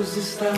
[0.00, 0.50] Deus está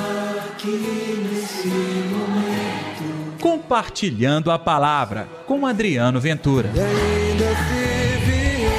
[0.46, 3.40] aqui nesse momento.
[3.40, 6.70] Compartilhando a palavra com Adriano Ventura.
[6.72, 8.70] E ainda se vier,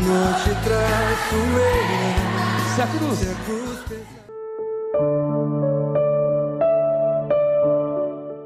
[0.00, 2.74] não te traço eu.
[2.74, 3.18] Se a cruz.
[3.18, 4.24] Se a cruz pesar.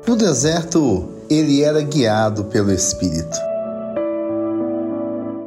[0.09, 3.39] No deserto, ele era guiado pelo Espírito.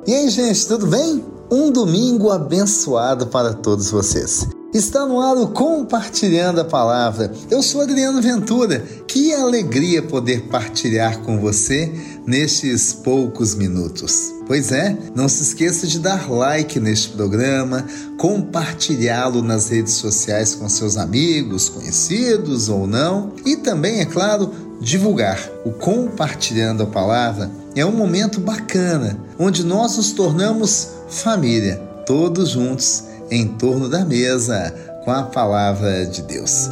[0.08, 1.22] E aí, gente, tudo bem?
[1.52, 4.48] Um domingo abençoado para todos vocês.
[4.74, 7.30] Está no ar o Compartilhando a Palavra.
[7.50, 8.80] Eu sou Adriano Ventura.
[9.06, 11.92] Que alegria poder partilhar com você
[12.26, 14.32] nestes poucos minutos.
[14.48, 17.86] Pois é, não se esqueça de dar like neste programa,
[18.18, 25.52] compartilhá-lo nas redes sociais com seus amigos, conhecidos ou não, e também, é claro, divulgar.
[25.66, 31.76] O Compartilhando a Palavra é um momento bacana onde nós nos tornamos família,
[32.06, 36.70] todos juntos em torno da mesa com a palavra de Deus.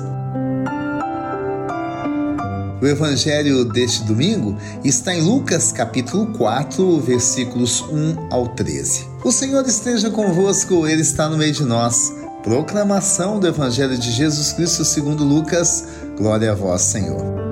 [2.82, 9.06] O evangelho deste domingo está em Lucas capítulo 4, versículos 1 ao 13.
[9.24, 12.14] O Senhor esteja convosco, ele está no meio de nós.
[12.42, 15.84] Proclamação do evangelho de Jesus Cristo segundo Lucas.
[16.18, 17.49] Glória a vós, Senhor.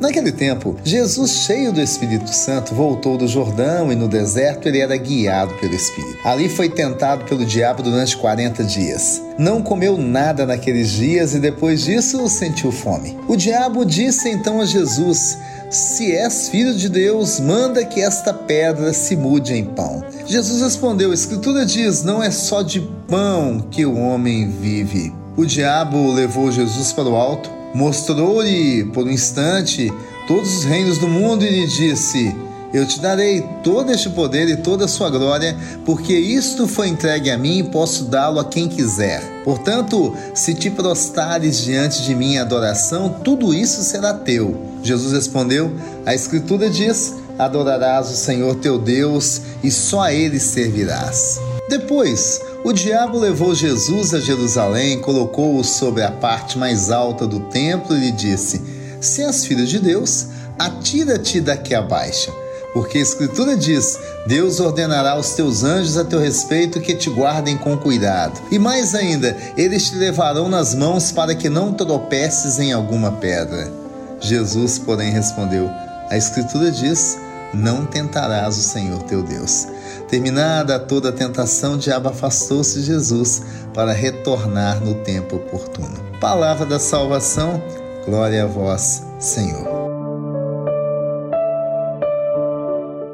[0.00, 4.96] Naquele tempo, Jesus, cheio do Espírito Santo, voltou do Jordão e no deserto ele era
[4.96, 6.16] guiado pelo Espírito.
[6.24, 9.22] Ali foi tentado pelo diabo durante 40 dias.
[9.36, 13.14] Não comeu nada naqueles dias e depois disso sentiu fome.
[13.28, 15.36] O diabo disse então a Jesus:
[15.68, 20.02] Se és filho de Deus, manda que esta pedra se mude em pão.
[20.24, 25.12] Jesus respondeu: A Escritura diz: Não é só de pão que o homem vive.
[25.36, 29.92] O diabo levou Jesus para o alto Mostrou-lhe por um instante
[30.26, 32.34] todos os reinos do mundo e lhe disse:
[32.72, 37.30] Eu te darei todo este poder e toda a sua glória, porque isto foi entregue
[37.30, 39.22] a mim e posso dá-lo a quem quiser.
[39.44, 44.60] Portanto, se te prostares diante de mim em adoração, tudo isso será teu.
[44.82, 45.72] Jesus respondeu:
[46.04, 51.40] A Escritura diz: Adorarás o Senhor teu Deus e só a ele servirás.
[51.70, 57.96] Depois, o diabo levou Jesus a Jerusalém, colocou-o sobre a parte mais alta do templo
[57.96, 58.60] e lhe disse:
[59.00, 60.26] Se és filho de Deus,
[60.58, 62.34] atira-te daqui abaixo.
[62.72, 67.56] Porque a Escritura diz: Deus ordenará aos teus anjos a teu respeito que te guardem
[67.56, 68.40] com cuidado.
[68.50, 73.72] E mais ainda, eles te levarão nas mãos para que não tropeces em alguma pedra.
[74.20, 75.70] Jesus, porém, respondeu:
[76.10, 77.16] A Escritura diz:
[77.52, 79.66] Não tentarás o Senhor teu Deus.
[80.08, 83.42] Terminada toda a tentação, o diabo afastou-se de Jesus
[83.74, 85.96] para retornar no tempo oportuno.
[86.20, 87.62] Palavra da salvação,
[88.04, 89.80] glória a vós, Senhor.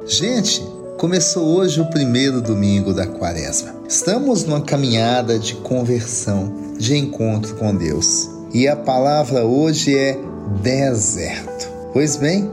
[0.06, 0.62] Gente,
[0.96, 3.74] começou hoje o primeiro domingo da quaresma.
[3.88, 8.28] Estamos numa caminhada de conversão, de encontro com Deus.
[8.54, 10.18] E a palavra hoje é
[10.62, 11.68] deserto.
[11.92, 12.50] Pois bem,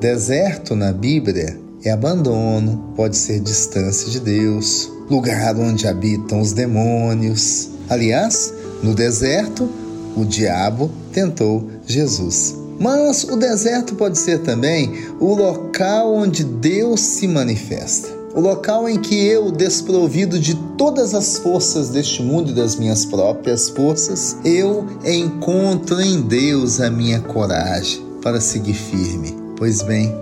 [0.00, 7.68] deserto na Bíblia é abandono, pode ser distância de Deus, lugar onde habitam os demônios.
[7.88, 8.52] Aliás,
[8.82, 9.68] no deserto,
[10.16, 12.56] o diabo tentou Jesus.
[12.78, 14.90] Mas o deserto pode ser também
[15.20, 18.08] o local onde Deus se manifesta.
[18.34, 23.04] O local em que eu, desprovido de todas as forças deste mundo e das minhas
[23.04, 29.39] próprias forças, eu encontro em Deus a minha coragem para seguir firme.
[29.60, 30.16] Pois bem,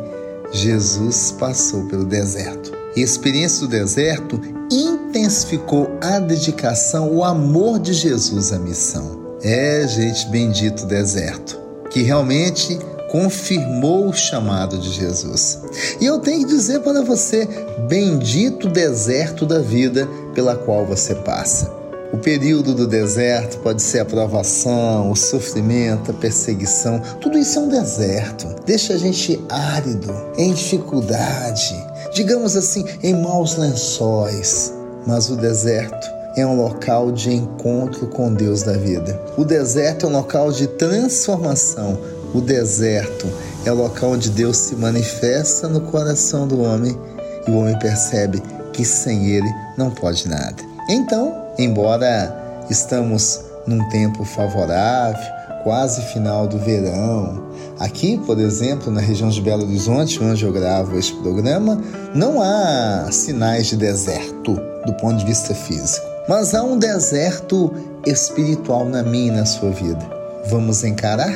[0.50, 2.72] Jesus passou pelo deserto.
[2.97, 9.37] E a experiência do deserto intensificou a dedicação, o amor de Jesus à missão.
[9.41, 11.56] É, gente, bendito deserto,
[11.88, 12.81] que realmente
[13.12, 15.60] confirmou o chamado de Jesus.
[16.00, 17.49] E eu tenho que dizer para você:
[17.88, 21.78] bendito deserto da vida pela qual você passa.
[22.10, 27.00] O período do deserto pode ser a provação, o sofrimento, a perseguição.
[27.20, 28.46] Tudo isso é um deserto.
[28.64, 31.74] Deixa a gente árido, em dificuldade,
[32.14, 34.72] digamos assim, em maus lençóis.
[35.06, 39.20] Mas o deserto é um local de encontro com Deus da vida.
[39.37, 41.99] O deserto é um local de transformação.
[42.32, 43.26] O deserto
[43.66, 46.99] é o local onde Deus se manifesta no coração do homem
[47.46, 50.77] e o homem percebe que sem ele não pode nada.
[50.90, 52.35] Então, embora
[52.70, 55.20] estamos num tempo favorável,
[55.62, 57.44] quase final do verão,
[57.79, 61.79] aqui, por exemplo, na região de Belo Horizonte, onde eu gravo este programa,
[62.14, 67.70] não há sinais de deserto do ponto de vista físico, mas há um deserto
[68.06, 70.11] espiritual na minha e na sua vida.
[70.49, 71.35] Vamos encarar?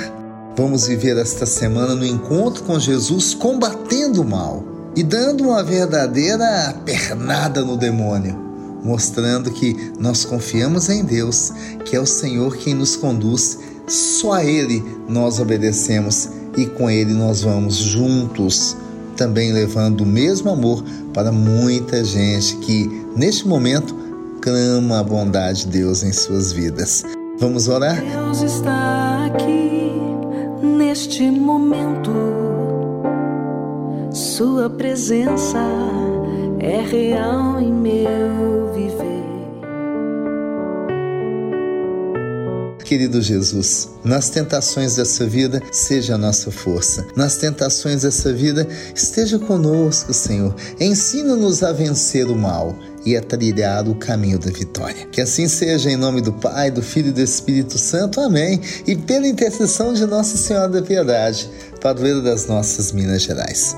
[0.57, 4.65] Vamos viver esta semana no encontro com Jesus, combatendo o mal
[4.97, 8.52] e dando uma verdadeira pernada no demônio
[8.83, 11.53] mostrando que nós confiamos em Deus,
[11.85, 17.13] que é o Senhor quem nos conduz, só a Ele nós obedecemos e com Ele
[17.13, 18.77] nós vamos juntos,
[19.17, 20.83] também levando o mesmo amor
[21.13, 23.95] para muita gente que neste momento
[24.41, 27.05] clama a bondade de Deus em suas vidas.
[27.39, 28.01] Vamos orar?
[28.01, 29.93] Deus está aqui
[30.63, 32.11] neste momento.
[34.13, 35.59] Sua presença
[36.63, 39.03] é real em meu viver.
[42.85, 47.05] Querido Jesus, nas tentações dessa vida, seja a nossa força.
[47.17, 50.55] Nas tentações dessa vida, esteja conosco, Senhor.
[50.79, 55.07] Ensina-nos a vencer o mal e a trilhar o caminho da vitória.
[55.07, 58.21] Que assim seja em nome do Pai, do Filho e do Espírito Santo.
[58.21, 58.61] Amém.
[58.87, 61.51] E pela intercessão de Nossa Senhora da Piedade,
[61.81, 63.75] padroeira das nossas Minas Gerais.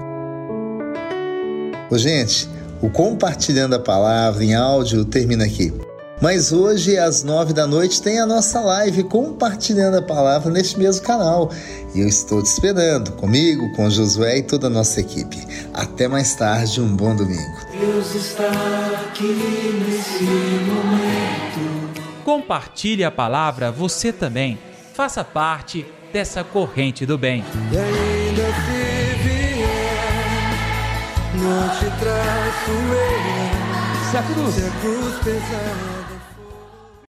[1.91, 2.49] Ô, gente,
[2.85, 5.73] o Compartilhando a Palavra em áudio termina aqui.
[6.21, 11.03] Mas hoje, às nove da noite, tem a nossa live compartilhando a palavra neste mesmo
[11.03, 11.51] canal.
[11.95, 15.39] E eu estou te esperando, comigo, com Josué e toda a nossa equipe.
[15.73, 17.57] Até mais tarde, um bom domingo.
[17.73, 18.51] Deus está
[19.09, 20.25] aqui nesse
[20.65, 22.23] momento.
[22.23, 24.59] Compartilhe a palavra você também.
[24.93, 27.43] Faça parte dessa corrente do bem.
[31.45, 34.11] Não te traço eu.
[34.11, 36.04] Se a cruz Se a cruz pesada.